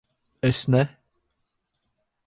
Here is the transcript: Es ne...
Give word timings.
Es 0.49 0.67
ne... 0.67 0.81